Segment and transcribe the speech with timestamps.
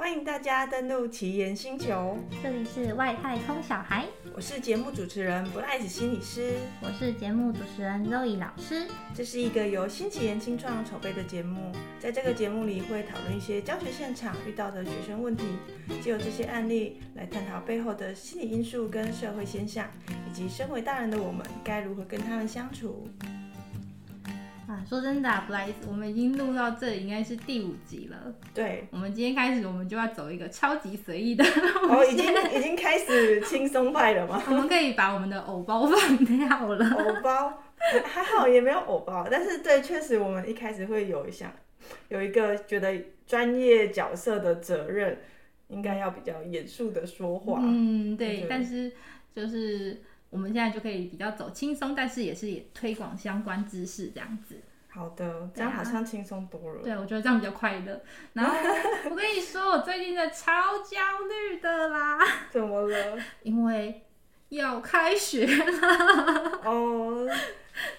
[0.00, 8.88] 欢迎大家登录奇岩星球，这里是外太空小孩，我是节目主持人 Bryce 心理师，我是节目主持人 Zoe 老师。
[9.14, 15.44] 这是一个由新奇岩青创筹备的节目，在这个节目里会讨论一些教学现场遇到的学生问题，
[16.00, 19.86] 借由这些案例来探讨背后的心理因素跟社会现象，
[20.26, 23.06] 以及身为大人的我们该如何跟他们相处。
[24.70, 28.32] 啊，说真的啊，Bryce，我们已经录到这里，应该是第五集了。
[28.54, 31.44] 对，我们今天开始，我们就要走一个超级随意的。
[31.88, 34.40] 哦，已经已经开始轻松派了吗？
[34.46, 36.88] 我们可以把我们的偶包放掉了。
[36.88, 37.60] 偶包
[38.04, 41.52] 还好，也没有偶包，但是对，确实我们一开始会有一项，
[42.08, 42.96] 有一个觉得
[43.26, 45.18] 专业角色的责任，
[45.66, 47.58] 应该要比较严肃的说话。
[47.60, 48.92] 嗯，对，对，但是
[49.34, 50.00] 就是。
[50.30, 54.56] 我们现在就可以比较走轻松，但是也是也推广相关知识这样子。
[54.88, 56.82] 好的，这样好像轻松多了。
[56.82, 58.00] 对，我觉得这样比较快乐。
[58.32, 58.56] 然后
[59.10, 60.98] 我跟你说，我最近在超焦
[61.28, 62.18] 虑的啦。
[62.50, 63.18] 怎么了？
[63.44, 64.02] 因为
[64.48, 66.60] 要开学了。
[66.64, 67.28] 哦，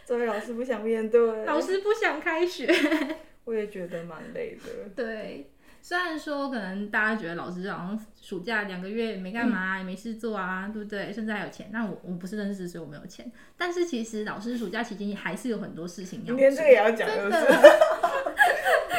[0.05, 1.45] 这位老师不想面对。
[1.45, 2.67] 老师不想开学。
[3.45, 4.89] 我也觉得蛮累的。
[4.93, 5.49] 对。
[5.81, 11.11] 虽然说可能大家觉得老师好像暑假两个月没干嘛，嗯、也没事做啊，对不对？
[11.11, 11.69] 甚至还有钱。
[11.71, 13.29] 那我我不是认识，所以我没有钱。
[13.57, 16.35] 但是其实老师暑假期间也还是有很多事情要做。
[16.35, 17.39] 今天这个也要讲，就是的。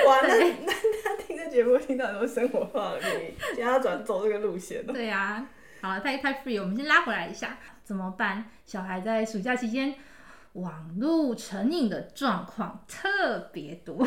[0.07, 0.73] 哇，那那
[1.05, 4.93] 他听这节目听到很多生活化的秘密，现在要转走这个路线了。
[4.93, 5.49] 对呀、啊，
[5.81, 8.47] 好了，太太 free，我们先拉回来一下，怎么办？
[8.67, 9.95] 小孩在暑假期间
[10.55, 14.07] 网络成瘾的状况特别多。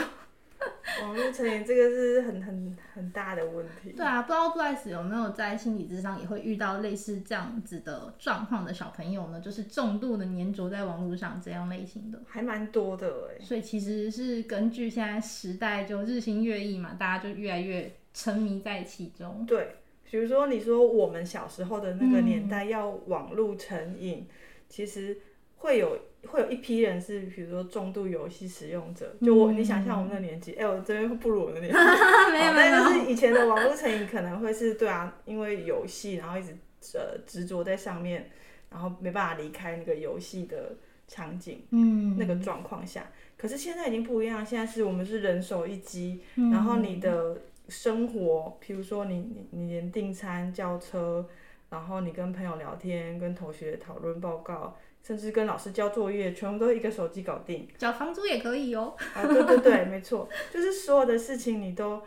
[1.02, 3.91] 网络成瘾这个是很很很大的问题。
[3.91, 9.39] 对啊，不知道 Bryce 有没有在心理智商也会遇到类似这样子的状况的小朋友呢？
[9.41, 13.43] 就是重度的粘着在网络上这样类型的，还蛮多的哎。
[13.43, 19.45] 所以其实是根据现在时代就日新月异嘛，大家就越来越沉迷在其中。
[19.45, 19.75] 对，
[20.09, 24.27] 比如说你说我们小时候的那个年代要网络成瘾，嗯、
[24.69, 25.17] 其实
[25.58, 25.98] 会有。
[26.25, 31.77] 会有一批人是，比如说重度游戏使用者，就我，嗯、你想象我们的年纪，哎、欸，我这边会不如我的年纪，
[32.33, 36.58] 没有，但是以前的网络成瘾可能会是对啊，因为游戏，然后一直
[36.95, 38.32] 呃执着在上面，
[38.71, 40.76] 然后没办法离开那个游戏的
[41.08, 43.08] 场景，嗯，那个状况下，
[43.38, 47.39] 可是现在已经不一样，现在是我们是人手一机，嗯、然后你的
[47.70, 51.23] 生活，比如说你你你连订餐叫车，
[51.70, 54.76] 然后你跟朋友聊天，跟同学讨论报告。
[55.05, 57.67] 甚至跟老师交作业，全部都一个手机搞定。
[57.77, 58.95] 交房租也可以哦。
[59.14, 62.02] 啊，对对对，没错，就是所有的事情你都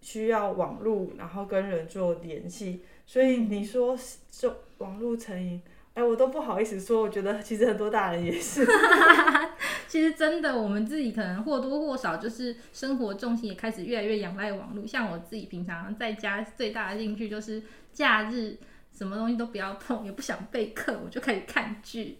[0.00, 2.82] 需要网络，然后跟人做联系。
[3.06, 3.96] 所以你说
[4.28, 5.62] 就网络成瘾，
[5.94, 7.02] 哎，我都不好意思说。
[7.02, 8.66] 我觉得其实很多大人也是。
[9.86, 14.84] 其实真的，我们自己可能或多或少就是生活重心也开始越来越仰赖网络。
[14.84, 18.56] 像我自己平常在家最大的兴趣就是假日
[18.92, 22.18] 什么东西都不要碰，也不想备课，我就开始看剧。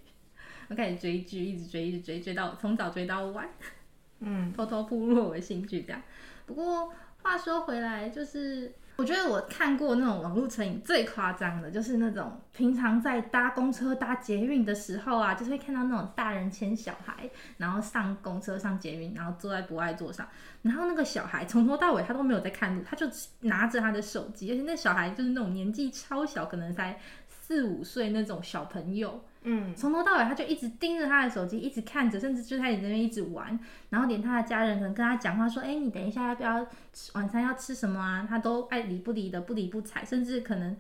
[0.75, 3.49] 开始追剧，一直追，一直追，追到从早追到晚，
[4.21, 6.01] 嗯，偷偷步入我的兴趣这样。
[6.47, 6.93] 不过
[7.23, 20.29] 话说回来，就是我觉得我看过那种网络成瘾最夸张的，就是那种平常在搭公车、搭捷运的时候啊，就是会看到那种大人牵小孩，然后上公车、上捷运，然后坐在不爱座上，
[20.63, 23.07] 然后那个小孩从头到尾他都没有在看路，他就
[23.41, 29.25] 拿着他的手机，而且那小孩就是那种年纪超小，可能才四五岁那种小朋友。
[29.45, 33.59] 嗯，从头到尾他就一直盯着他的手机，一直看着，甚至就在你那边一直玩，
[33.91, 36.67] 然后连他的家人可能跟他讲话说：“哎、欸，你等一下要不要
[37.15, 40.77] 晚餐要吃什么啊？”他都爱理不理的，不理不睬，甚至可能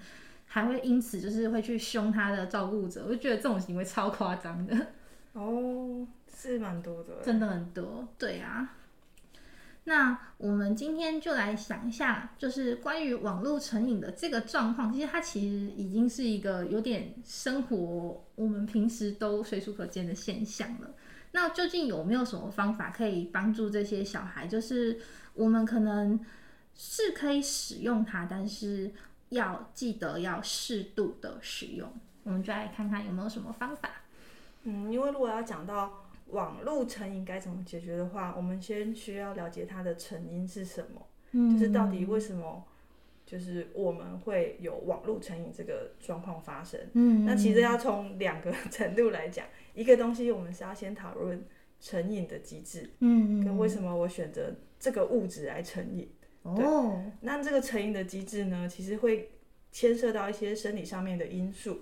[0.46, 3.04] 还会因此就是会去凶他的照顾者。
[3.04, 4.76] 我就觉得这种行为超夸张的。
[5.32, 8.76] 哦，是蛮多的，真的很多，对啊。
[9.84, 20.94] 那我们今天就来想一下，就是关于网络成瘾的这个状况，其实它其实已经是一个有点生活，我们平时都随处可见的现象了。
[21.32, 24.46] 那究竟有没有什么方法可以帮助这些小孩？
[24.46, 25.00] 就是
[25.34, 26.20] 我们可能
[26.76, 28.92] 是可以使用它，但是
[29.30, 31.92] 要记得要适度的使用。
[32.22, 33.90] 我们就来看看有没有什么方法。
[34.62, 36.01] 嗯，因为如果要讲到。
[36.32, 42.64] 网络成瘾该怎么解决的话，我们先需要了解它的成因是什么，嗯、就是到底为什么，
[43.24, 46.80] 就是我们会有网络成瘾这个状况发生。
[46.94, 51.44] 嗯，那其实要从两个程度来讲，一个东西我们是要先讨论
[51.80, 56.10] 成瘾的机制，嗯，跟为什么我选择这个物质来成瘾。
[56.42, 59.30] 哦，那这个成瘾的机制呢，其实会
[59.70, 61.78] 牵涉到一些生理上面的因素，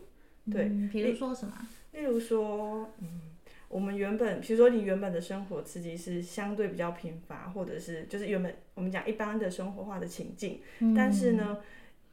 [0.53, 1.55] 对，嗯、比如说什么？
[1.93, 3.30] 例如说，嗯。
[3.71, 11.59] 我们原本，比如说你原本的生活刺激是相对比较贫乏，或者是就是原本我们讲一般的生活化的情境，嗯、但是呢，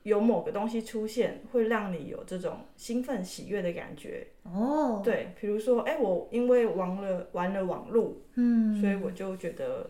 [0.04, 4.28] 有某个东西出现，会让你有这种兴奋喜悦的感觉。
[4.44, 9.90] 哦，对，比如说，哎、欸，我因为玩了玩了网络，嗯，所以我就觉得，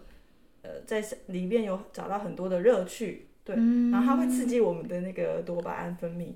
[0.61, 4.45] 呃，在里面有找到很多的乐趣，对，嗯、然后它会刺。
[4.45, 6.27] 激我们的那个多巴胺分泌，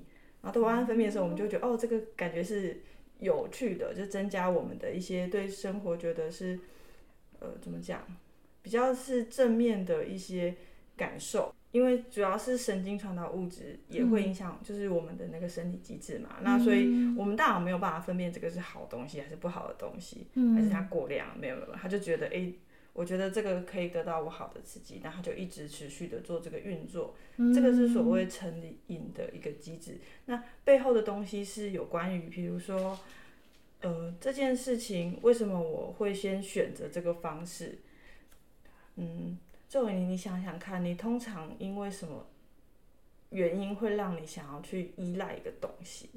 [0.42, 2.82] 然后多巴胺分泌的时候，我们就觉得，哦，这个感觉是。
[3.22, 6.58] 有趣的，就增加我们的一些对生活觉得是，
[7.38, 8.04] 呃，怎么讲，
[8.60, 10.54] 比较是正面的一些
[10.96, 11.54] 感受。
[11.70, 16.28] 因为主要是神经传导物质也会影响，就是我们的那个身体机制嘛。
[16.40, 22.54] 嗯、那所以我们大脑没有办法分辨这个是好东西还是不好的东西，嗯、还是它过量，没有没有，他就觉得，哎、欸，
[22.92, 27.14] 我觉得这个可以得到我好的刺激，然后就一直持续的做这个运作。
[27.54, 29.98] 这个是所谓成瘾的一个机制。
[30.26, 32.98] 那背后的东西是有关于，比如说。
[33.84, 37.80] 呃，这件事情为什么我会先选择这个方式？
[38.94, 39.36] 嗯，
[39.68, 42.24] 作为你，你想想看，你通常因为什么
[43.30, 46.10] 原因会让你想要去依赖一个东西？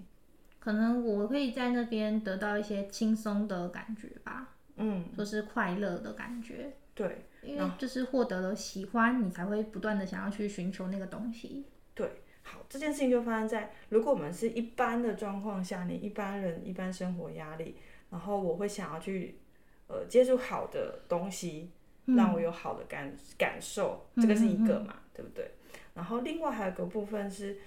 [0.59, 6.71] 可能我可以在那边得到一些轻松的感觉吧，嗯，就是快乐的感觉。
[6.93, 11.65] 对，因为就是获得了喜欢，你才会不断的想要去寻求那个东西。
[11.93, 12.09] 对。
[12.47, 17.75] 好，这件事情就发生在如果我们是一般的状况下，你一般人一般生活压力，
[18.11, 19.39] 然后我会想要去
[19.87, 21.71] 呃接触好的东西，
[22.05, 25.49] 让我有好的感感受，这个是一个嘛，嗯、对不对？
[25.95, 27.57] 然后另外还有一个部分是，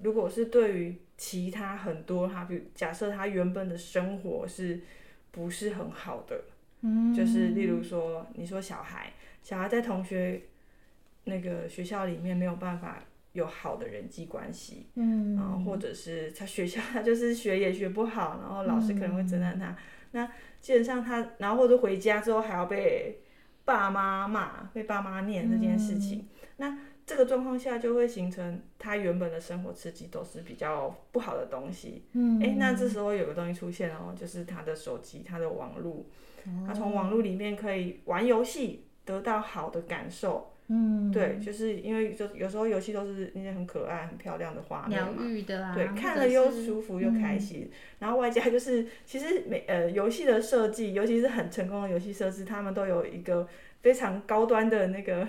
[0.00, 4.80] 如果是对于其他很多他，比如假设他原本的生活是
[5.32, 6.44] 不是很好的，
[6.82, 10.42] 嗯，就是例如说你说小孩，小孩在同学
[11.24, 13.02] 那个学校里面没有办法。
[13.34, 19.68] 有好的人际关系，嗯，然后或者是他学校他就是学也学不好，然后老师可能会责难他。
[19.68, 19.76] 嗯、
[20.12, 23.20] 那基本上他，然后或者回家之后还要被
[23.64, 26.20] 爸妈骂，被爸妈念这件事情。
[26.20, 26.26] 嗯、
[26.56, 32.02] 那这个状况下就会形成他原本的生活刺激都是比较不好的东西。
[32.14, 36.04] 嗯，哎，那这时候有个东西出现哦，就是他的手机，他的网络，嗯、
[36.66, 40.52] 他从网络里面可以玩游戏，得到好的感受。
[40.68, 47.70] 嗯，对，就是因为就有时候游戏都是那些很可爱、很漂亮的画面嘛，疗愈的啊，对，看了又舒服又开心，嗯、
[48.00, 53.48] 然后外加就是其实每呃游戏的设计，尤其是很成功的游戏设置，他们都有一个
[53.80, 55.26] 非常高端的那个。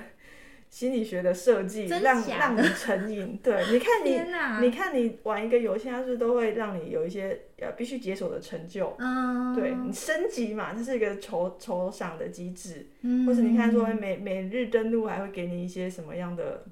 [0.70, 4.60] 心理学的设计让让你成瘾，对，你看你，哪。
[4.62, 8.96] 你看你玩一个游戏，它是都会让你有一些呃必须解锁的成就？
[9.00, 16.64] 嗯，对你升级嘛，它是一个酬酬赏的机制，嗯，或者你看说每每日登录还会给你一些什么样的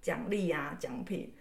[0.00, 1.32] 奖励啊奖品，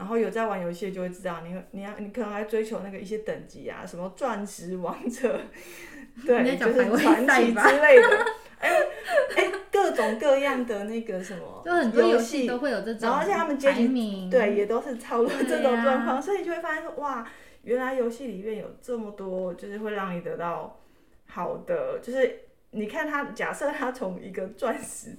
[0.00, 5.38] 然后有在玩游戏就会知道，你你要你可能还追求那个一些等级啊，什么钻石王者，
[6.24, 8.26] 对，就是传奇之类的。
[8.58, 17.30] 哎哎、欸欸，各种各样的那个什么，就很多游戏都会有这种，然后而且他们阶级对也都是操作这种状况，啊、所以你就会发现说哇，
[17.64, 20.80] 原来游戏里面有这么多，就是会让你得到
[21.26, 25.16] 好的，就是你看他假设他从一个钻石，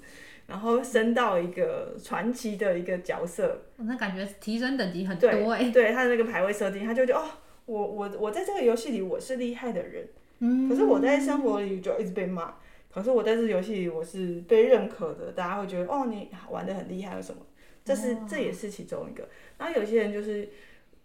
[0.48, 5.30] 然后升到一个传奇的一个角色，那感觉提升等级很多
[5.72, 7.30] 对他的那个排位设定，他就觉得哦，
[7.66, 10.08] 我我我在这个游戏里我是厉害的人，
[10.40, 12.56] 嗯，可是我在生活里就一直被骂。
[12.94, 17.42] 可是我在这游戏里我是被认可的，大家会觉得哦，你玩的很厉害，有什么？
[17.86, 19.30] 这是这也是其中一个。
[19.58, 20.50] 然后有些人就是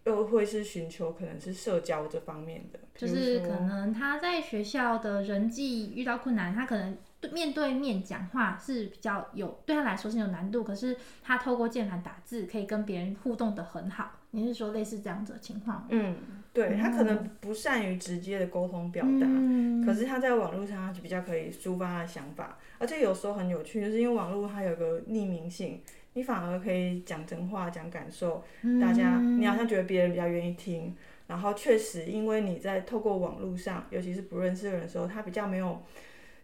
[0.03, 6.97] 又会是寻求可能是社交这方面的，就是可能他在学校的人际遇到困难，他可能
[7.31, 14.11] 面对面讲话是比较有对他来说是有难度，可是他透过键盘打字可以跟别人互动的很好。
[14.31, 15.87] 你是说类似这样子的情况？
[15.89, 16.15] 嗯，
[16.53, 25.81] 对，他可能不善于直接的沟通表达，嗯、可是他在网络上他就比较可以抒发他的想法，而且有时候很有趣，就是因为网络它有个匿名性，
[26.13, 28.43] 你反而可以讲真话、讲感受，
[28.81, 30.93] 大家你好像觉得别人比较愿意听，
[31.25, 35.81] 然后确实因为你在透过网络上，尤其是不认识的人的时候，他比较没有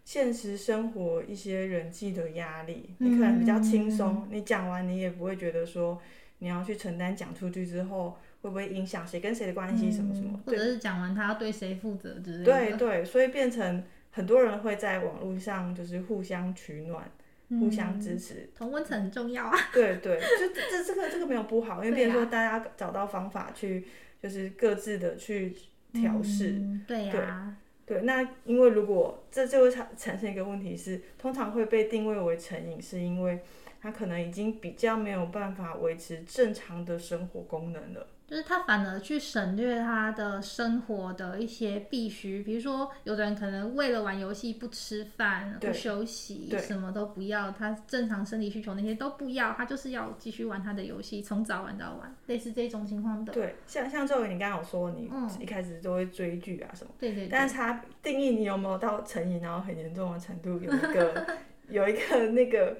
[0.04, 6.00] 现实生活一些人际的压力，你可能比较轻松，你讲完你也不会觉得说。
[6.40, 12.44] 你要去承担讲出去之后会不会影响谁跟谁的关系什么什么，嗯、或者是讲完他要对谁负责之类的。
[12.44, 17.10] 对对，所以变成很多人会在网络上就是互相取暖，
[17.48, 18.50] 嗯、互相支持。
[18.54, 19.56] 同温层很重要啊。
[19.72, 23.86] 对对，就这这个这个没有不好，因为变成说大家找到方法去
[24.20, 25.56] 就是各自的去
[25.92, 26.84] 调试、嗯。
[26.86, 27.56] 对呀、啊。
[27.86, 33.40] 对，那因为如果这就会产产生一个问题是，通常会被定位为成瘾，是因为。
[33.84, 38.06] 他可能已经比较没有办法维持正常的生活功能了。
[38.26, 53.32] 就是他反而去省略他的生活的一些必须，比如说有的人可能为了玩游戏不吃饭、不休息，什么都不要，他正常生理需求那些都不要，他就是要继续玩他的游戏，从早玩到晚，类似这种情况的。
[53.32, 57.28] 对，像像周伟，你刚刚有说你一开始都会追剧啊什么，对对、对。
[57.28, 61.26] 但是他定义你有没有到成瘾，然后很严重的程度，有一个
[61.68, 62.78] 有一个那个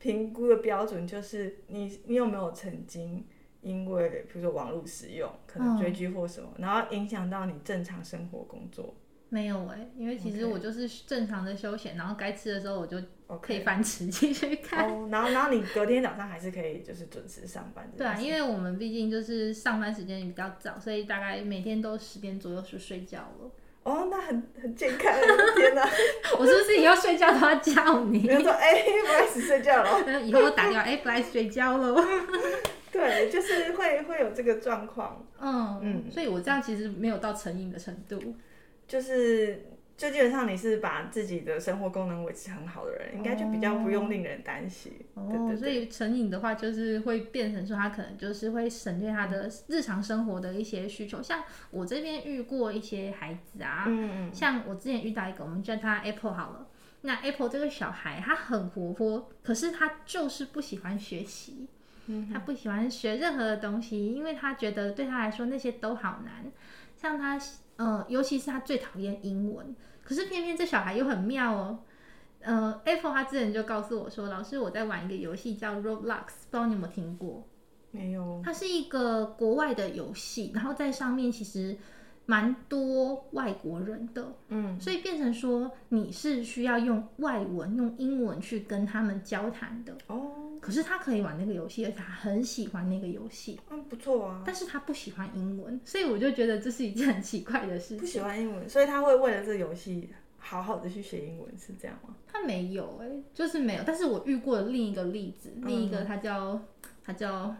[0.00, 3.24] 评估的标准，就是你你有没有曾经。
[3.64, 8.94] 因为比如说网络使用，可能追剧或什么，嗯、然后影响到你正常生活工作。
[9.30, 12.96] 没有哎、欸，因为其实我就是正常的休闲.然后该吃的时候我就
[13.40, 14.88] 可以翻吃继续看。
[14.88, 17.90] 哦，然后然后你隔天早上还是可以就是准时上班。
[17.96, 23.50] 对啊，因为我们毕竟就是上班时间也比较早，所以大概每天都十点左右就睡觉了。
[23.82, 25.12] 哦，那很很健康，
[25.56, 25.82] 天哪！
[26.38, 28.20] 我是不是以后睡觉都要叫你？
[28.20, 30.00] 比如说，哎、欸，不爱死睡觉了。
[30.22, 32.02] 以后我打电话，哎、欸，不爱睡觉了。
[32.94, 35.26] 对，就是会会有这个状况。
[35.40, 38.36] 嗯嗯，所以我这样其实没有到成瘾的程度。
[38.86, 44.92] 就是，就基本上你是把自己的生活功能维持很好的人，哦、应该就比较不用令人担心。
[45.14, 51.20] 哦，对对对，所以成瘾的话，就是会变成说他可能就是会省略他的日常生活的一些需求。
[51.20, 56.68] 像我这边遇过一些孩子啊，嗯嗯，像我之前遇到一个，我们叫他 Apple 好了。
[57.00, 61.66] 那 Apple 这个小孩，他很活泼，可是他就是不喜欢学习。
[62.32, 66.50] 他不喜欢学任何的东西，因为他觉得对他来说那些都好难。
[66.96, 67.38] 像他，
[67.76, 69.74] 呃，尤其是他最讨厌英文。
[70.02, 71.78] 可是偏偏这小孩又很妙哦。
[72.40, 77.46] 呃，Apple 他之前就告诉我说，老师，我在玩一个游戏叫 Roblox，不知道你有没有听过？
[77.90, 78.42] 没有。
[78.44, 81.76] 它是一个国外的游戏，然后在上面其实。
[82.26, 90.43] 蛮多外国人的，嗯，所以变成说你是需要用外文、用英文去跟他们交谈的哦。
[90.64, 94.42] 可是他可以玩那个游戏，而且他很喜欢那个游戏，嗯，不错啊。
[94.46, 97.98] 但是他不喜欢英文，所以我就觉得这是一件很奇怪的事情。
[97.98, 102.14] 不喜欢英文，所以他会为了这个游戏好好的去学英文，是这样吗？
[102.26, 103.82] 他没有哎、欸，就是没有。
[103.86, 106.58] 但是我遇过的另一个例子，另一个他叫
[107.04, 107.54] 他叫。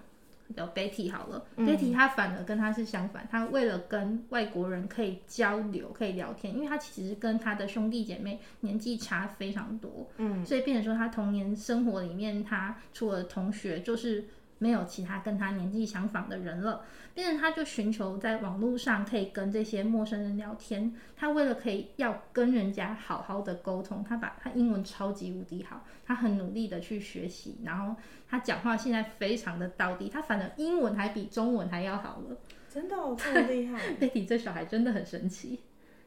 [0.53, 14.25] 叫 Betty 好了，嗯，Betty 他反而跟他是相反，他为了跟外国人可以交流、可以聊天，因为他其实跟他的兄弟姐妹年纪差非常多，嗯，所以变成说他童年生活里面，他除了同学就是。
[14.58, 16.84] 没有其他跟他年纪相仿的人了，
[17.14, 20.94] 变成他就寻求在网络上可以跟这些陌生人聊天。
[21.16, 27.96] 他为了可以要跟人家好好的沟通，他把他英文超级无敌好，他很努力的去学习，然后
[28.28, 32.37] 他讲话现在非常的到地，他反正英文还比中文还要好了。
[32.68, 33.80] 真的哦，这么厉害！
[34.00, 35.61] Betty 这小孩真的很神奇，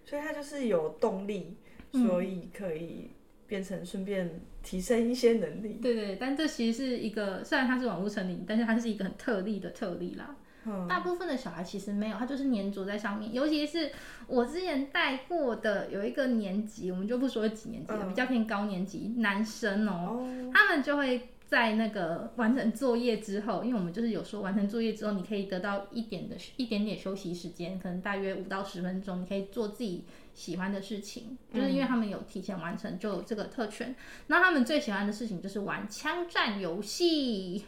[0.04, 1.58] 所以他就是有动力，
[1.92, 3.12] 所以可以。
[3.48, 10.36] 变成顺便提升一些能力，对对，但这其实是一个，虽然它是网络成瘾，但是它是一个很特例的特例啦。
[10.66, 13.34] 嗯，大部分的小孩其实没有，他就是黏着在上面。
[13.34, 13.90] 尤其是
[14.28, 30.04] 我之前带过的有一个年级，我们就不说几年级了，嗯，比较偏高年级男生喔，哦，他们就会在那个完成作业之后，因为我们就是有说完成作业之后，你可以得到一点的一点点休息时间，可能大约五到十分钟，你可以做自己。
[30.38, 33.96] 喜欢的事情，就是因为他们有提前完成，就有这个特权。
[34.28, 37.66] 那、嗯、他们最喜欢的事情就是玩枪战游戏。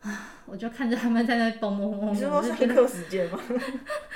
[0.00, 2.10] 啊， 我就看着他们在那蹦蹦蹦蹦。
[2.14, 3.38] 你是说上课时间吗？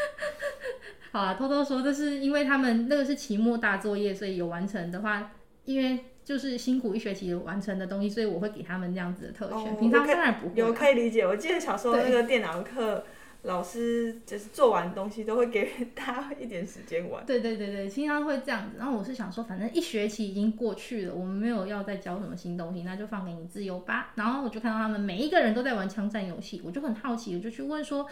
[1.12, 5.33] 好啊，偷偷说，这是因为他们那个是期末大作业，所以有完成的话，
[5.66, 9.59] 因为就是辛苦一学期完成的东西，所以我会给他们这样子的特权。
[9.59, 10.55] 哦、平常当然不会。
[10.55, 13.05] 有可以理解，我记得小时候那个电脑课。
[13.46, 17.24] 老师就是做完东西都会给他一点时间玩。
[17.24, 18.76] 对对对对，经常会这样子。
[18.76, 24.12] 然后我是想说，反正一学期已经过去了，我们没有要再教什么新东西，那就放给你自由吧。
[24.16, 28.04] 然后我就看到他们每一个人都在玩枪战游戏，我就很好奇，我就去问说，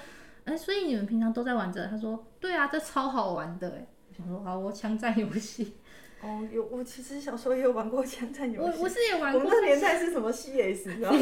[0.44, 1.84] 哎、欸，所以你们平常都在玩这？
[1.86, 3.70] 他说，对啊，这超好玩的。
[3.70, 5.74] 哎，我想说，好，我枪战游戏。
[6.22, 8.78] 哦，有，我其实小时候也有玩过枪战游戏。
[8.78, 9.42] 我我是也玩过。
[9.42, 10.96] 我们那年代是什么 CS？
[10.96, 11.18] 知道吗？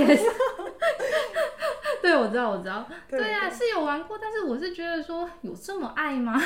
[2.03, 2.87] 对，我知道，我知道。
[3.09, 6.43] 对呀、啊，是有玩过，但是我是觉得说，有这么爱吗？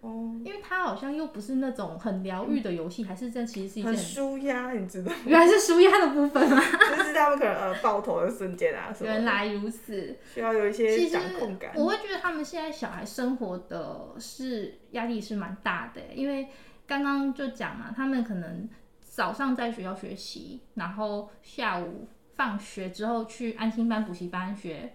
[0.00, 5.16] 哦， 因为它好像又不是那种很疗愈的游戏，嗯、还是这其实是一件很舒压，你知道吗？
[5.24, 6.60] 原来是舒压的部分吗？
[6.96, 9.10] 就是他们可能呃爆头的瞬间啊什么。
[9.10, 11.70] 原来如此，需要有一些掌控感。
[11.76, 16.48] 我会觉得他们现在小孩生活的是压力是蛮大的，因为
[16.86, 18.68] 刚刚就讲嘛，他们可能
[19.00, 22.08] 早上在学校学习，然后下午。
[22.36, 24.92] 放学之后去安心班、补习班学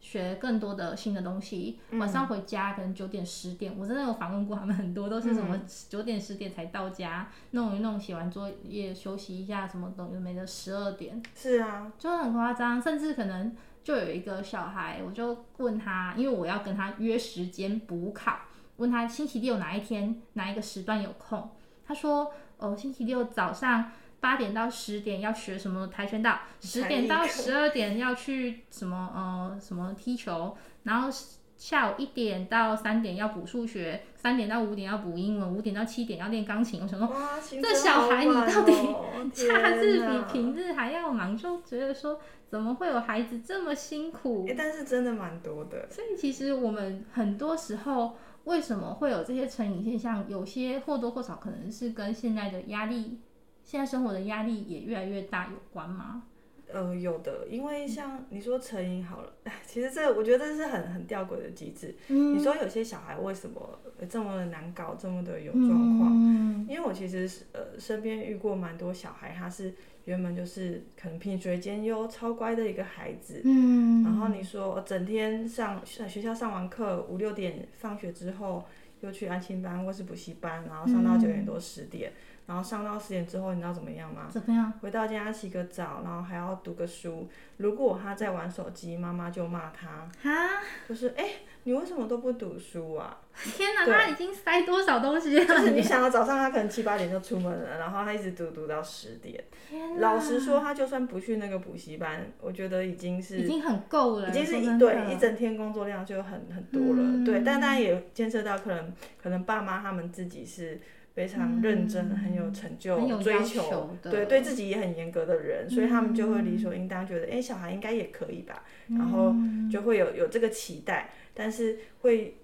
[0.00, 5.58] 学更多的新的东西，晚上回家可能九点十点，我真的有访问过他们，很多都是什么
[5.88, 11.22] 九点十点才到家，弄一弄写完作业休息一下，什么东西没的十二点。
[11.36, 18.40] 是啊，就很夸张，甚至可能就有一个小孩，我就问他，因为我要跟他约时间补考，
[18.78, 21.48] 问他星期六哪一天哪一个时段有空，
[21.86, 31.10] 他说哦，星期六早上八点到十点要学什么跆拳道，十点到十二点要去什么呃什么踢球，然后。
[31.54, 36.82] 下午一点到三点要补数学，三点到五点要补英文，五点到七点要练钢琴。
[36.82, 38.72] 我想说，哇这小孩你到底
[39.32, 44.44] 假日比平日还要忙，就觉得说怎么会有孩子这么辛苦？
[44.48, 45.88] 欸，但是真的蛮多的。
[45.88, 53.20] 所以其实我们很多时候为什么会有这些成瘾现象，有些或多或少可能是跟现在的压力，
[53.64, 56.24] 现在生活的压力也越来越大有关吗？
[56.72, 59.30] 呃，有的，因为像你说成瘾好了，
[59.66, 61.94] 其实这我觉得这是很很吊诡的机制。
[62.08, 63.78] 嗯、你说有些小孩为什么
[64.08, 66.10] 这么的难搞，这么的有状况？
[66.14, 69.74] 嗯、因为我其实呃身边遇过蛮多小孩，他是
[70.06, 73.42] 原本就是可能品学兼优、超乖的一个孩子。
[73.44, 78.64] 嗯、然后你说整天上学校上完课五六点放学之后，
[79.02, 82.10] 又去安心班或是补习班，然后上到九点多十点。
[82.10, 84.26] 嗯然后上到十点之后，你知道怎么样吗？
[84.28, 84.70] 怎么样？
[84.80, 87.30] 回到家洗个澡，然后还要读个书。
[87.58, 90.10] 如果他在玩手机，妈妈就骂他。
[90.20, 90.60] 哈？
[90.88, 93.20] 就是哎、欸，你为什么都不读书啊？
[93.56, 95.44] 天哪， 他已经塞多少东西了？
[95.44, 99.42] 就是你 想到早上他可能七八点就出门了，然后他一直读读到十点。
[99.68, 100.00] 天哪。
[100.00, 107.02] 老实说，他就算不去那个补习班，我觉得已经是已经很够了，已经是一对一整天工作量就很很多了。
[107.02, 108.92] 嗯、对，但当然也牵涉到可能
[109.22, 110.80] 可能爸妈他们自己是。
[111.14, 119.34] 非常认真、嗯、很有成就、追求，对对自己也很严格的人，嗯、所以他们就会理所应当觉得，哎、欸，小孩应该也可以吧，嗯、然后
[119.70, 122.36] 就会有有这个期待，但是会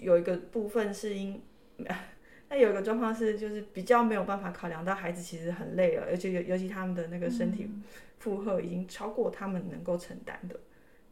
[0.00, 1.42] 有一个部分是因，
[2.48, 7.70] 那有一个状况是，就是比较没有办法考量到孩子其实很累了，而且尤尤其他们的那个身体
[8.18, 10.58] 负荷已经超过他们能够承担的，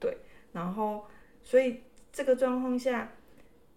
[0.00, 0.16] 对，
[0.52, 1.06] 然后
[1.42, 1.82] 所以
[2.12, 3.12] 这个状况下，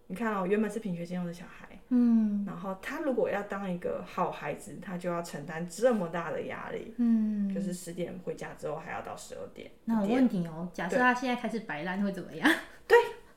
[0.08, 1.67] 你看哦，原本是品学兼优的小孩。
[1.93, 6.93] 嗯，然后他如果要当一个好孩子，他就要承担这么大的压力。
[6.96, 9.70] 嗯，就是十点回家之后还要到十二点。
[9.84, 12.50] 那有问题哦，假设他现在开始摆烂会怎么样？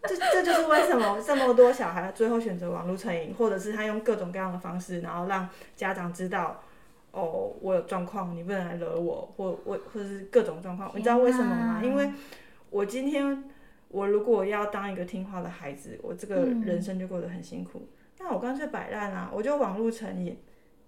[0.07, 6.63] 对，这这就是为什么这么多小孩最后选择网络成瘾，或者是他用各种各样的方式，然后让家长知道，
[7.11, 10.91] 哦，我有状况，你不能来惹我，或我或者是各种状况。
[10.95, 11.81] 你知道为什么吗？
[11.83, 12.11] 因为
[12.71, 13.45] 我今天
[13.89, 17.89] 我如果要当一个听话的孩子，我这个人生就过得很辛苦。
[18.19, 19.31] 那我干脆摆烂啊！
[19.35, 20.39] 我就网络成瘾，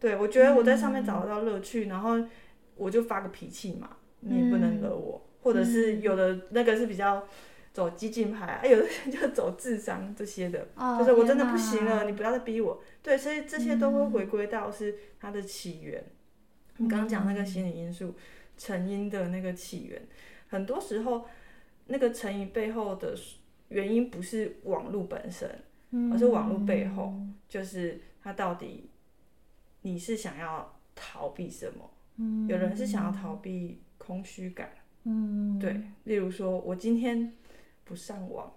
[0.01, 2.17] 对，我觉得我在上面找得到乐趣，嗯、然后
[2.77, 3.90] 我就发个脾气嘛，
[4.21, 5.21] 你也不能惹我。
[5.23, 7.23] 嗯、或者是有的那个是比较
[7.77, 12.83] 走激进派，啊， 有的人就走智商这些的，哦、就是我真的不行了，你不要再逼我。
[13.03, 16.03] 对，所以这些都会回归到是它的起源。
[16.79, 18.15] 嗯、你刚刚讲那个心理因素，
[18.57, 20.01] 成因的那个起源，
[20.49, 21.27] 很多时候
[21.89, 23.15] 那个成因背后的
[23.69, 25.47] 原因不是网络本身。
[26.12, 27.15] 而是网络背后，
[27.49, 28.91] 就是他到底
[29.83, 31.91] 你是想要逃避什么？
[32.17, 34.71] 嗯有人是想要逃避空虚感，
[35.05, 37.33] 嗯对，例如说我今天
[37.87, 38.53] 不上网，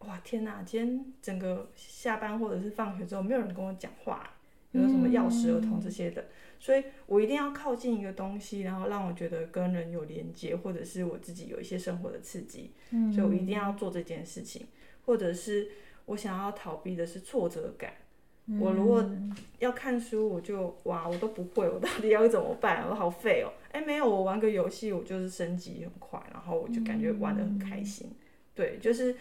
[0.00, 4.28] 哇天哪，今天整个下班或者是放学之后没有人跟我讲话，
[4.72, 6.24] 有什么钥匙儿童这些的，
[6.58, 12.72] 所以我一定要靠近一个东西，然后让我觉得跟人有连接，或者是我自己有一些生活的刺激，
[13.14, 14.66] 所以我一定要做这件事情，
[15.06, 15.70] 或者是。
[16.06, 17.92] 我想要逃避的是挫折感。
[18.46, 19.08] 嗯、我如果
[19.60, 22.84] 要看书，我就哇，我都不会，我到底要怎么办？
[22.88, 23.52] 我好废哦！
[23.70, 28.10] 哎，没有，我玩个游戏，我就是升级很快，然后我就感觉玩得很开心。
[28.52, 29.16] 嗯、对，就是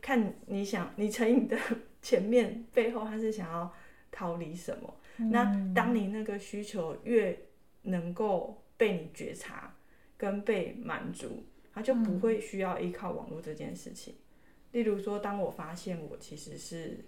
[0.00, 1.56] 看你想你成瘾的
[2.02, 3.72] 前面背后，他是想要
[4.10, 4.94] 逃离什么？
[5.18, 7.38] 嗯、那当你那个需求越
[7.82, 9.74] 能够被你觉察
[10.16, 14.14] 跟被满足，他就不会需要依靠网络这件事情。
[14.72, 17.04] 例如说，当我发现我其实是，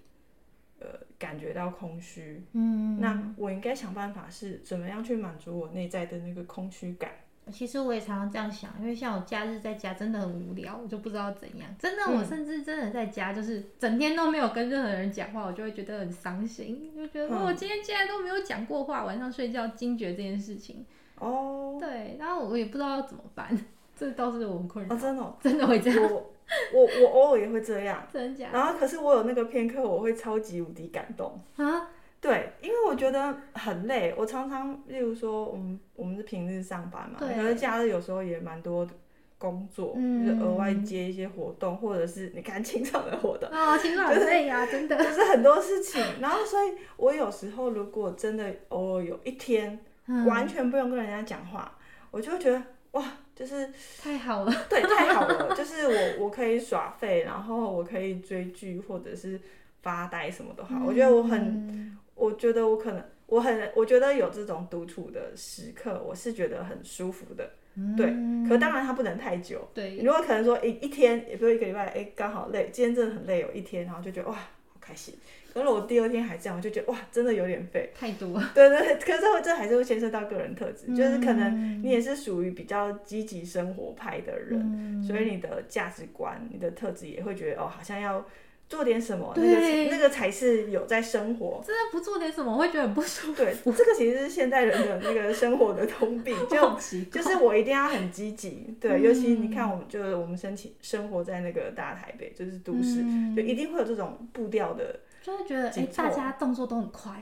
[0.80, 7.10] 呃，感觉到空虚，嗯，那我应该想办法是怎么样去满足我内在的那个空虚感？
[7.52, 11.68] 其实我也常常这样想，因为像我假日在家真的很无聊，我就不知道怎样。
[11.78, 20.84] 真的，我甚至真的在家就是整天都没有跟任何人讲话，我就会觉得很伤心，就觉得我今天竟然都没有讲过话，晚上睡觉惊觉这件事情。
[21.18, 23.48] 哦，对，然后我也不知道要怎么办，
[23.96, 24.94] 这倒是我很困扰。
[24.94, 26.12] 哦，真的哦，真的会这样。
[26.74, 28.50] 我我偶尔也会这样，真假？
[28.52, 31.88] 然后可是我有那个片刻，我会超级无敌感动啊！
[32.24, 34.14] 对，因为我觉得很累。
[34.16, 38.88] 我常常，例如说，我们我们是平日上班嘛，可是假日有时候也蛮多
[39.36, 46.02] 工作，嗯、就是额外接一些活动，或者是你看清场的活动啊，清 扫很累呀，真的，就是很多事情。
[46.18, 49.78] 然后，所以我有时候如果真的偶尔有一天
[50.26, 53.04] 完全不用跟人家讲话，嗯、我就会觉得哇，
[53.36, 53.70] 就是
[54.02, 59.38] 太好了，对，太好了，就是我我可以耍废，然后我可以追剧或者是
[59.82, 67.50] 发呆什么都好，嗯、我觉得我很，我觉得我可能我很，我觉得有这种独处的时刻，我是觉得很舒服的。
[67.96, 68.06] 对，
[68.48, 69.66] 可当然它不能太久。
[69.74, 75.12] 对，如果可能说一一天，也不是一个礼拜，哎，刚好累，今天真的很累，有一天，然后就觉得哇，好开心。
[75.52, 77.90] 可是我第二天还这样，我就觉得哇，真的有点废。
[77.92, 78.40] 太多。
[78.54, 88.24] 对对对，可是这还是会牵涉到个人特质，就是可能你也是属于比较积极生活派的人，所以你的价值观、你的特质也会觉得哦，好像要。
[88.68, 91.62] 做点什么，那个那个才是有在生活。
[91.64, 93.44] 真的不做点什么，我会觉得很不舒服。
[93.44, 96.78] 对，这个其实是现代人的那个生活的通病， 就
[97.10, 98.74] 就是我一定要很积极。
[98.80, 103.04] 对，尤其你看，我们就是我们申请生活在那个大台北，就是都市，
[103.36, 107.12] 就一定会有这种步调的，就会觉得哎，大家动作都很快。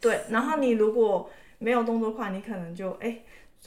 [0.00, 3.20] 对，然后你如果没有动作快，你可能就哎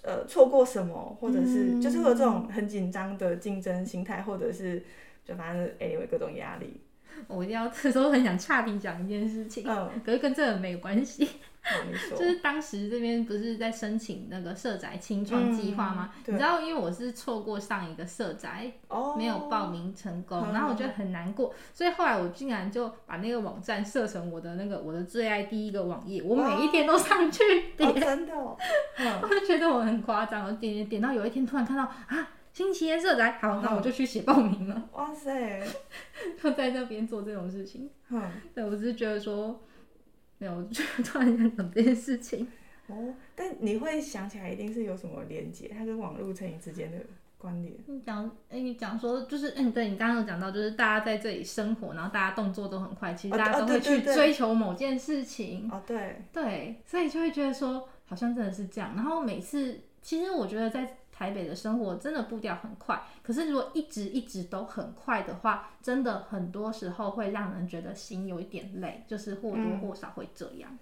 [0.04, 4.84] 呃错过什么，或者是就是会有这种很紧张的竞争心态，或者是
[5.26, 6.82] 就反正哎有各种压力。
[7.28, 11.28] 我一定要这时候很想岔题讲一件事情，嗯，可是跟这个没有关系。
[12.10, 16.10] 就是当时这边不是在申请那个社宅清创计划吗？
[16.26, 27.44] 嗯、你知道，因为我是错过上一个社宅，哦、没有报名成功，嗯、然后我觉得很难过，所以后来我竟然就把那个网站设成我的那个我的最爱第一个网页，我每一天都上去
[27.78, 28.58] 点，哦、真的、哦，
[28.98, 32.28] 嗯、我就觉得我很夸张，我点点点到有一天突然看到啊。
[32.54, 34.90] 星期天社宅，好，那我就去写报名了。
[34.92, 35.66] 哇塞，
[36.42, 37.90] 就在那边做这种事情。
[38.10, 39.58] 嗯，对，我只是觉得说，
[40.38, 42.46] 没有， 就突然想讲这件事情。
[42.88, 46.98] 哦，但你会想起来，一定是有什么连接，它跟网络成瘾之间的
[47.38, 47.74] 关联。
[47.86, 55.70] 你讲，哎，你讲说，就是，嗯，对，你刚刚有讲到，就是大家在这里生活，然后大家动作都很快，其实大家都会去追求某件事情。
[55.72, 58.94] 哦，对，对，所以就会觉得说，好像真的是这样。
[58.94, 60.98] 然后每次，其实我觉得在。
[61.22, 70.76] 台北的生活真的步调很快，可是如果一直一直都很快的话，真的很多时候会让人觉得心有一点累，就是或多或少会这样。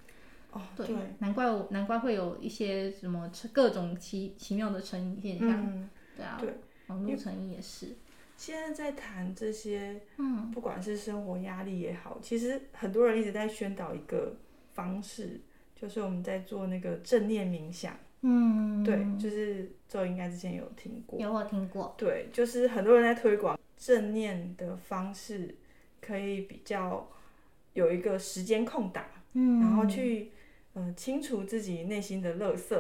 [0.51, 5.49] 哦、嗯，对，对难怪我难怪会有一些什么各种奇奇妙的成瘾现象。
[5.49, 6.53] 嗯、对啊，对，
[6.87, 7.97] 网络成瘾也是。
[8.37, 14.37] 现在在谈这些，嗯，不管是生活压力也好，其实很多人一直在宣导一个
[14.71, 15.41] 方式，
[15.75, 17.93] 就是我们在做那个正念冥想。
[18.21, 21.95] 嗯，对，就是就应该之前有听过，有我听过。
[21.97, 25.55] 对，就是很多人在推广正念的方式，
[26.01, 27.09] 可以比较
[27.73, 30.31] 有一个时间空档，嗯，然后去
[30.73, 32.77] 呃清除自己内心的垃圾。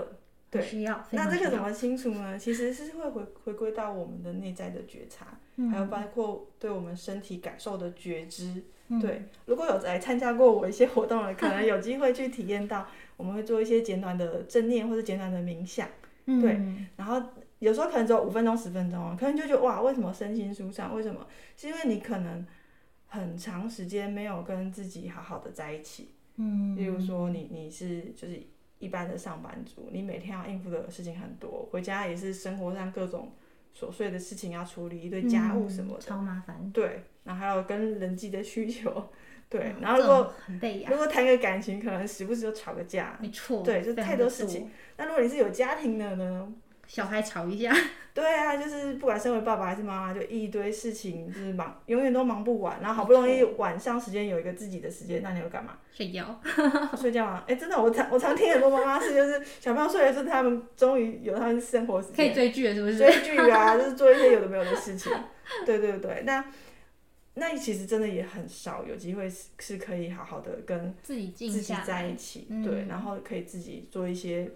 [0.51, 1.01] 对，需要。
[1.11, 2.37] 那这个怎么清除呢？
[2.37, 8.63] 其实是会回回归到我们的内在的觉察，嗯、还有包括对我们身体感受的觉知。
[8.89, 12.87] 嗯、对，如果有来参加过我一些活动的，可能有机会去体验到。
[13.19, 15.89] 我们会做一些简短的正念或者简短的冥想，
[16.25, 16.57] 嗯、对，
[16.95, 17.21] 然后
[17.59, 20.95] 有时候可能只有五分钟、十分钟，可能就觉得哇，为什么身心舒畅？
[20.95, 21.27] 为什么？
[21.57, 22.47] 是因为你可能
[23.07, 28.41] 很长时间没有跟自己好好的在一起，嗯，例如说你你是就是
[28.77, 33.33] 一般的上班族，你每天要应付的事情很多，回家也是生活上各种
[33.77, 39.09] 琐碎的事情要处理，一堆家务什么的，嗯、超麻烦，对，然后还有跟人际的需求。
[39.49, 40.33] 对，然后如果
[40.87, 44.69] 如果谈个感情，可能时不时就吵个架，没错，对，就太多事情。
[44.97, 46.47] 那如果你是有家庭的呢？
[46.87, 47.71] 小孩吵一架，
[48.15, 52.79] 对啊，就是不管身为爸爸还是妈妈，就一堆事情，就是忙，永远都忙不完。
[52.81, 55.77] 然后好不容易晚上时间有一个自己的时间，那你会干嘛？
[55.91, 56.41] 睡觉。
[56.97, 57.43] 睡觉啊！
[57.47, 62.97] 哎，真的，我常我常听很多妈妈是，就是小朋友睡了，是他们终于有他们生活时间，可以追剧了，是不是？
[62.97, 65.11] 追剧啊，就是做一些有的没有的事情。
[65.65, 66.43] 对对对，那。
[67.39, 74.51] 那其实真的也很少有机会是是可以好好的跟自己自己在一起，对，然后可以自己做一些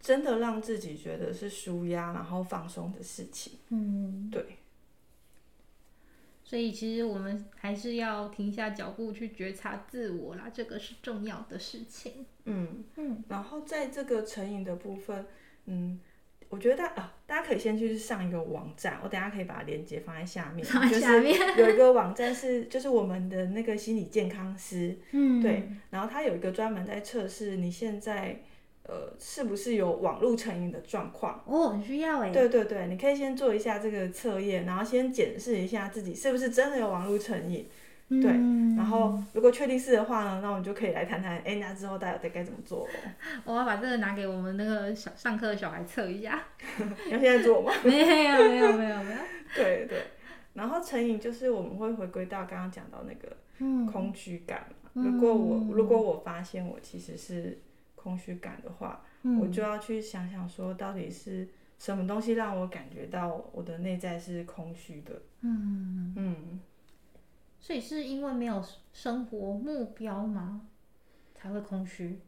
[0.00, 3.52] 真的让自己觉得是舒压，然后放松的事情。
[3.68, 4.56] 嗯，对。
[6.42, 12.26] 所以其实我们还是要停下脚步去觉察自我啦，这个是重要的事情。
[12.44, 15.26] 嗯嗯，然后在这个成瘾的部分，
[15.66, 16.00] 嗯。
[16.52, 20.62] 我觉得大啊，大家可以先去上一个网站，我等下可以把链接放在下面。
[20.62, 21.32] 放在下面。
[21.34, 28.42] 就是有一个网站是，就是我们的那个心理健康师，嗯，对，然后他有一个专门在测试你现在
[28.82, 31.42] 呃是不是有网络成瘾的状况。
[31.46, 32.28] 哦，很需要哎。
[32.28, 37.66] 对对对，你可以先做一下这个测验，然后先检视一下自己是不是真的有网络成瘾。
[38.20, 38.30] 对，
[38.76, 42.86] 然后如果确定是的话呢，那我们就可以来谈谈，哎，那之后大家该该怎么做？
[43.44, 46.42] 我要把这个拿给我们那个小上课的小孩测一下。
[47.10, 47.72] 要现在做吗？
[47.84, 48.06] 没有
[48.48, 49.18] 没有没有没有。
[49.54, 50.02] 对对，
[50.54, 53.36] 然后成瘾就是我们会回归到刚刚讲到那个
[53.90, 54.66] 空虚感。
[54.94, 57.58] 如果我如果我发现我其实是
[57.94, 59.02] 空虚感的话，
[59.40, 61.48] 我就要去想想说，到底是
[61.78, 65.22] 什么东西让我感觉到我的内在是空虚的？
[65.40, 66.60] 嗯嗯，
[67.62, 70.62] 所以是因为没有生活目标吗？
[71.34, 72.20] 才会空虚？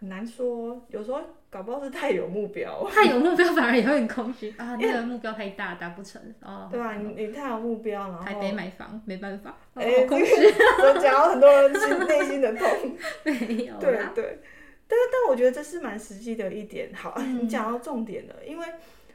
[0.00, 1.20] 很难说，有时候
[1.50, 4.76] 搞不好是太有目标， 太有目标反而也会很空虚啊。
[4.76, 6.68] 那个目标太大，达不成哦。
[6.70, 12.68] 对啊，你你太有目标，然后台北买房没办法，哎，空虚，我讲到很多人心内心的痛。
[13.24, 14.40] 没有，对对。
[14.86, 16.94] 但是，但我觉得这是蛮实际的一点。
[16.94, 18.66] 好，嗯、你讲到重点了，因为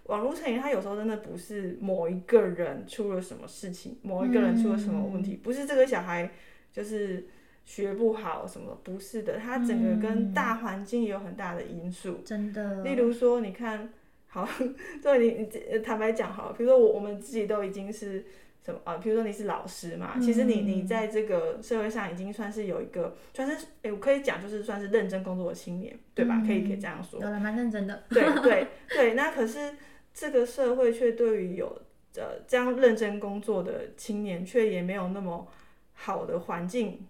[0.05, 6.29] 网络成瘾，它有时候真的不是某一个人出了什么事情，某一个人出了什么问题，嗯、不是这个小孩
[6.71, 7.25] 就是
[7.65, 12.19] 学不好什么，不是的，他整个跟大环境也有很大的因素。
[12.25, 12.83] 真的。
[12.83, 13.89] 例如说，你看，
[14.27, 14.47] 好，
[15.01, 18.25] 对你你坦白讲，好了，比如说我我们自己都已经是。
[18.65, 18.95] 什么啊？
[18.95, 26.41] 比如说你是老师嘛，其实你你在这个社会上已经算是有一个，算是哎，我可以讲就是算是认真工作的青年，对吧？
[26.47, 27.19] 可以可以这样说。
[27.19, 28.03] 有了，蛮认真的。
[28.07, 29.73] 对 对对，那可是
[30.13, 31.81] 这个社会却对于有
[32.15, 35.47] 呃这样认真工作的青年，却也没有那么
[35.93, 37.05] 好的环境，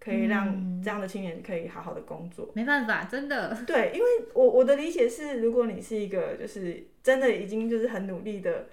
[0.00, 2.50] 可以让这样的青年可以好好的工作。
[2.54, 3.56] 没办法，真的。
[3.66, 8.66] 对，因为我我的理解是，如果你是一个就是真的已经就是很努力的。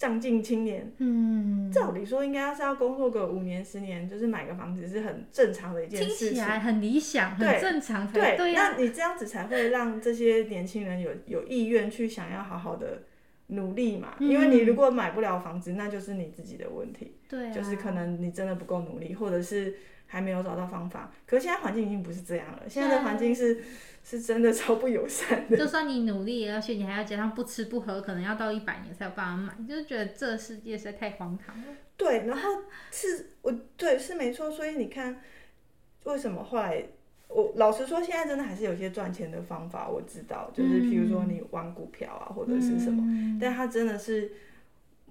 [0.00, 13.02] 上进青年，嗯，照理说应该是要工作个五年十年，就是买个房子是很正常的一件事情，听起来很理想，对很正常对，那你这样子才会让这些年轻人有有意愿去想要好好的
[13.50, 14.14] 努力嘛？
[14.18, 21.12] 嗯、因为你如果买不了房子，那就是你自己的问题，对、啊，就是可能你真的不够努力，或者是还没有找到方法。
[21.26, 23.62] 可是现在环境已经不是这样了，现在的环境是。
[24.02, 25.54] 是真的超不友善的。
[25.54, 31.64] 就算你努力，而且你还要加上不吃不喝，可能要到一百年才有办法买，就是觉得这世界实在太荒唐了。
[31.98, 32.48] 对，然后
[32.90, 35.20] 是我对是没错，所以你看，
[36.04, 36.82] 为什么后来
[37.32, 44.32] 我老实说，现在真的还是有些赚钱的方法，我知道，就是譬如说你玩股票啊，或者是什么，嗯、但它真的是。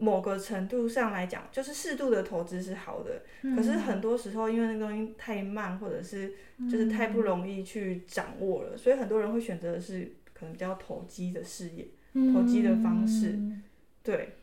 [0.01, 3.21] 某个程度上来讲，就是适度的投资是好的。
[3.41, 6.35] 嗯、可是很多时候，因为那个东西太慢，或者是
[6.71, 13.37] 就是太不容易去掌握了，嗯、所以很多人会选择的是可能比较投机的事业、嗯、投机的方式。
[14.01, 14.37] 对，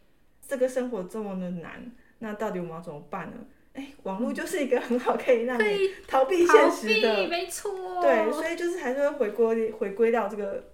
[0.47, 3.39] 这个生活这么的难，那到底我们要怎么办呢？
[3.77, 8.03] 哎，网络就是一个很好可以让你逃避现实的，没错。
[8.03, 10.65] 对，所以就是还是会回归回归到这个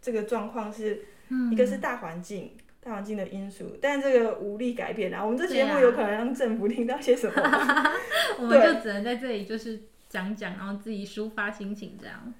[0.00, 1.04] 这个状况是，
[1.50, 2.52] 一个是大环境。
[2.84, 5.24] 大环境的因素，但这个无力改变啊。
[5.24, 7.40] 我们这节目有可能让政府听到些什么？
[7.40, 7.92] 啊、
[8.40, 12.34] 我们就只能在这里就是讲讲，然后自己抒发心情这样。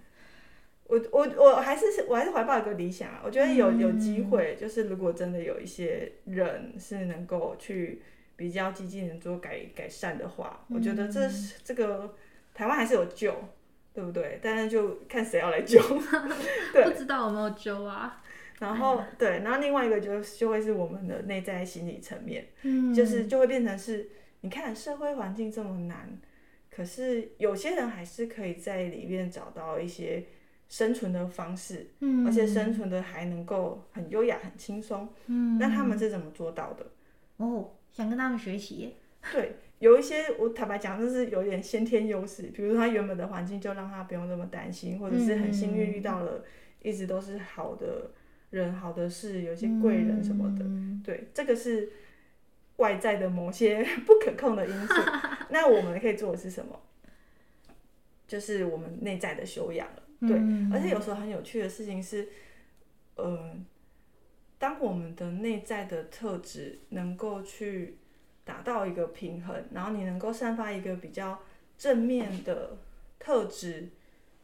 [0.89, 8.03] 我我我还是我还是怀抱一个理想啊，我觉得有有机会，就是如果真的有一些人是能够去
[8.37, 11.21] 比较积极的做改改善的话，嗯、我觉得这
[11.65, 12.15] 这个
[12.55, 13.35] 台湾还是有救，
[13.93, 14.39] 对不对？
[14.43, 15.81] 但是就看谁要来救。
[16.73, 18.23] 对，不知道有没有救啊？
[18.59, 24.09] 然后对，然后另外一个就就会是我们的内在心理层面，嗯，就是就会变成是，
[24.43, 26.09] 你看社会环境这么难，
[26.71, 30.25] 可是有些人还是可以在里面找到一些
[30.69, 36.87] 生存的方式，嗯，而且生存的还能够很优雅、很轻松，嗯，那他们是怎么做到的？
[37.39, 38.97] 哦，想跟他们学习。
[39.33, 46.45] 对，有一些我坦白讲，就是有点先天优势，比如他原本的环境就让他不用那么担心，或者是很幸运遇到了
[46.83, 48.11] 一直都是好的。
[48.53, 51.91] 人好的事有些贵人什么的，嗯、对，这个是
[52.77, 54.95] 外在的某些 不可控的因素。
[55.49, 56.79] 那我们可以做的是什么？
[58.29, 60.03] 就是我们内在的修养了。
[60.29, 62.29] 对，嗯、而且有时候很有趣的事情是，
[63.17, 63.57] 嗯、呃，
[64.63, 67.99] 当我们的内在的特质能够去
[68.45, 71.41] 达到一个平衡，然后你能够散发一个比较
[71.77, 72.79] 正面的
[73.19, 73.89] 特质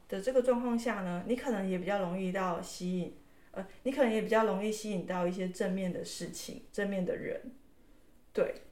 [0.09, 3.17] 的这个状况下呢，你可能也比较容易到吸引。
[3.53, 7.41] 呃你可能也比较容易吸引到一些正面的事情、正面的人，
[8.33, 8.63] 对，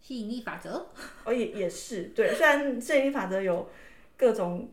[0.00, 0.88] 吸引力法则，
[1.24, 3.70] 哦也也是对，虽然吸引力法则有
[4.16, 4.68] 各种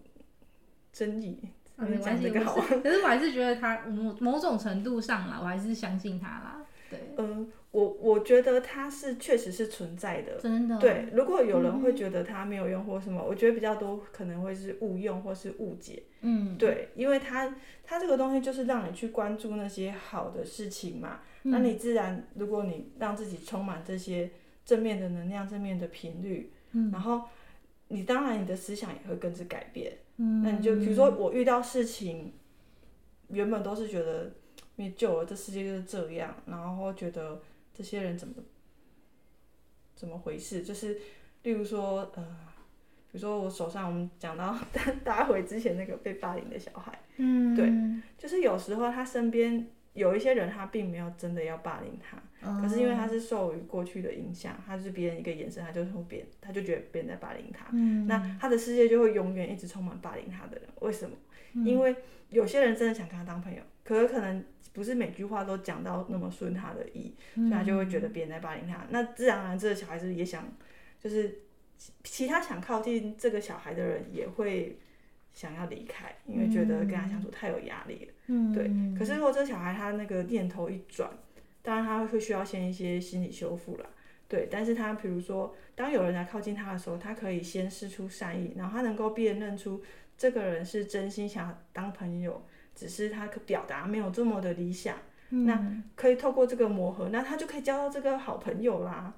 [0.92, 1.40] 争议，
[1.78, 2.40] 没关系，可
[2.92, 6.66] 是我还是觉得他某某种程度上啦，我还是相信他啦。
[6.90, 10.78] 对嗯，我我觉得他是确实是存在的，真的。
[10.78, 16.04] 对，如果有人会觉得他没有用或什么，嗯、我觉得比较多可能会是误用或是误解。
[16.22, 24.30] 嗯，对，因为他他这个东西就是让你去关注那些好的事情嘛，嗯、那你自然如果你让自己充满这些
[24.64, 27.24] 正面的能量、正面的频率，嗯，然后
[27.88, 29.92] 你当然你的思想也会跟着改变。
[30.18, 32.34] 嗯，那你就比如说我遇到事情，
[33.30, 34.32] 原本都是觉得。
[34.76, 37.40] 没救了，这世界就是这样，然后觉得
[37.72, 38.34] 这些人怎么
[39.96, 40.64] 怎么回事？
[40.64, 41.00] 就是，
[41.44, 42.24] 例如说，呃，
[43.12, 44.58] 比如说我手上我们讲到
[45.06, 47.72] 大家回之前那个被霸凌的小孩，嗯，对，
[48.18, 60.68] 就是有时候他身边有一些人他并没有真的要霸凌他，哦、可是因为他是受于过去的影响，他就是别人一个眼神，他就会别人，他就觉得别人在霸凌他，嗯、那他的世界就会永远一直充满霸凌他的人。
[60.82, 61.16] 为什么？
[61.54, 61.96] 嗯、因为
[62.30, 68.78] 有些人真的想跟他当朋友，可是可能不是每句话都讲到那么顺他的意，所以他就会觉得别人在霸凌他。
[68.78, 70.52] 嗯、那自然而然，这个小孩子也想，
[71.00, 71.40] 就是
[72.04, 74.80] 其他想靠近这个小孩的人也会。
[75.36, 78.13] 想要离开，因为觉得跟他相处太有压力了。
[78.28, 78.72] 嗯，对。
[78.98, 81.10] 可是如果这小孩他那个念头一转，
[81.62, 83.86] 当然他会需要先一些心理修复啦。
[84.28, 84.48] 对。
[84.50, 89.82] 但是他比如说，当有人来靠近他的时候，他可以先施出善意，然后他能够辨认出
[90.18, 94.96] 这个人是真心想当朋友，只是他可表达没有这么的理想。
[95.30, 95.46] 嗯。
[95.46, 99.14] 那可以透过这个磨合，那他就可以交到这个好朋友啦。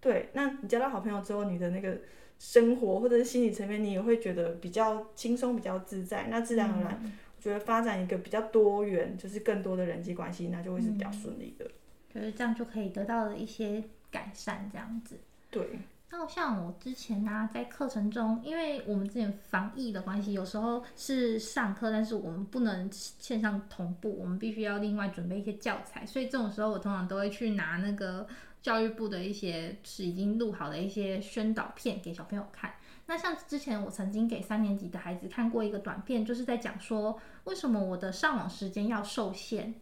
[0.00, 0.30] 对。
[0.32, 1.98] 那你交到好朋友之后，你的那个。
[2.42, 6.28] 生活或者是心理层面，你也会觉得比较轻松、比较自在。
[6.30, 11.68] 那自然而然，我觉得发展一个比较多元，就是更多的人际关系，那就会是比较顺利的。
[12.14, 15.18] 就是这样就可以得到了一些改善，这样子。
[15.50, 15.80] 对。
[16.10, 28.26] 那像我之前呢、啊，在课程中，因为我们之前防疫的关系，有时候是上课，但是我们不能线上同步，我们必须要另外准备一些教材，所以这种时候我通常都会去拿那个。
[28.62, 32.70] 教育部的一些是已经录好的一些宣导片给小朋友看。
[33.10, 39.74] 那像之前我曾经给三年级的孩子看过一个短片，就是在讲说为什么我的上网时间要受限。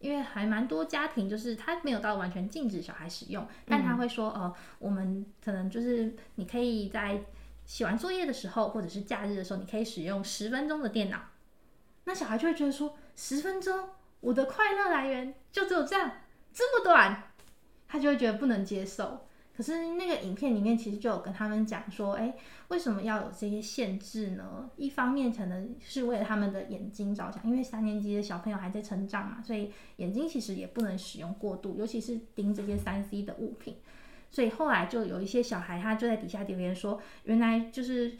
[0.00, 7.22] 因为还蛮多家庭就是他没有到完全禁止小孩使用，但他会说，呃，我们可能就是你可以在
[7.64, 11.20] 写完作业的时候，或者是假日的时候，你可以使用十分钟的电脑。
[12.02, 16.10] 那小孩就会觉得说，十分钟，我的快乐来源就只有这样，
[16.52, 17.30] 这么短。
[17.86, 19.28] 他就会觉得不能接受，
[19.62, 22.34] 可是那个影片里面其实就有跟他们讲说，哎，
[22.66, 24.68] 为什么要有这些限制呢？
[24.74, 33.76] 一方面可能是为了他们的眼睛着想，因为三年级的小朋友还在成长嘛，所以眼睛其实也不能使用过度，尤其是盯这些三 C 的物品。
[34.32, 38.16] 所以后来就有一些小孩，他就在底下留言说，原来就是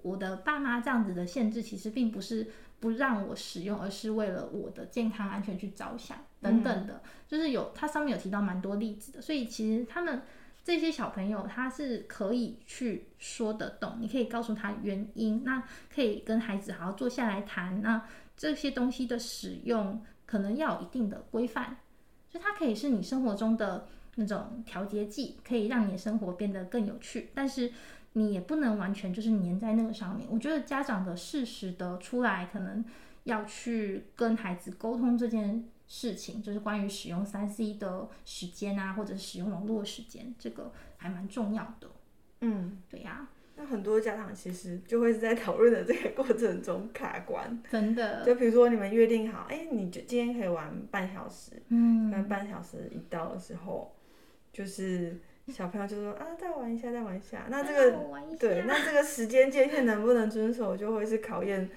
[0.00, 2.48] 我的爸妈这样子的限制，其实并不是
[2.80, 6.16] 不让我使用，而是为了我的健康安全去着想。
[6.40, 10.22] 等等的，就是有他上面有提到蛮多例子的，所以其实他们
[10.66, 15.62] 这些小朋友他是可以去说得懂，你可以告诉他原因，那
[15.94, 18.04] 可以跟孩子好好坐下来谈，那
[18.36, 21.76] 这些东西的使用可能要有一定的规范，
[22.28, 27.70] 就它可以是你生活中的那种调节剂，可以让你生活变得更有趣，但是
[28.14, 30.26] 你也不能完全就是黏在那个上面。
[30.28, 32.84] 我觉得家长的适时的出来，可能
[33.22, 35.64] 要去跟孩子沟通这件。
[35.88, 41.88] 事情就是关于使用三 C 的时间啊，或者使用网络的时间，这个还蛮重要的。
[42.40, 43.30] 嗯，对呀、啊。
[43.58, 47.62] 那很多家长其实就会是在讨论的这个过程中卡关。
[47.70, 48.24] 真的。
[48.24, 51.52] 就比如说你们约定好，哎，你就今天可以玩半小时。
[51.68, 52.10] 嗯。
[52.10, 53.94] 那半小时一到的时候，
[54.52, 57.46] 就是小朋友就说啊，再玩一下，再玩一下。
[57.48, 57.96] 那这个
[58.38, 61.70] 对，那这个时间界限能不能遵守，就会是考验，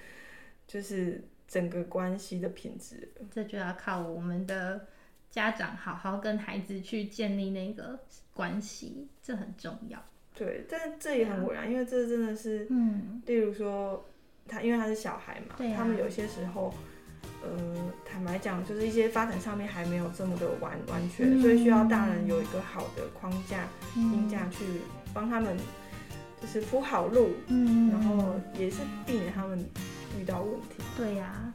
[0.66, 1.24] 就是。
[1.50, 4.86] 整个关系的品质，这就要靠我们的
[5.32, 7.98] 家长好好跟孩子去建立那个
[8.32, 10.00] 关系，这很重要。
[10.32, 14.08] 对，但这也很为难，啊、因为这真的是，嗯，例如说
[14.46, 16.72] 他，因为他是小孩嘛，啊、他们有些时候，
[17.42, 24.64] 呃，坦白讲，就是一些发展上面还没有这么的完完全，嗯、所以需要大人有一个好的框架、框架去
[25.12, 25.56] 帮他们，
[26.40, 29.68] 就是铺好路，嗯，然后也是避免他们。
[30.18, 31.54] 遇到问题，对呀、啊，